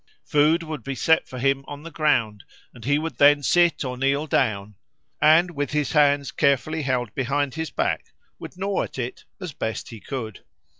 Food 0.25 0.63
would 0.63 0.83
be 0.83 0.95
set 0.95 1.27
for 1.27 1.37
him 1.37 1.63
on 1.67 1.83
the 1.83 1.91
ground, 1.91 2.43
and 2.73 2.83
he 2.83 2.97
would 2.97 3.19
then 3.19 3.43
sit 3.43 3.85
or 3.85 3.99
kneel 3.99 4.25
down, 4.25 4.73
and, 5.21 5.51
with 5.51 5.73
his 5.73 5.91
hands 5.91 6.31
carefully 6.31 6.81
held 6.81 7.13
behind 7.13 7.53
his 7.53 7.69
back, 7.69 8.05
would 8.39 8.57
gnaw 8.57 8.81
at 8.81 8.97
it 8.97 9.25
as 9.39 9.53
best 9.53 9.89
he 9.89 9.99
could. 9.99 10.39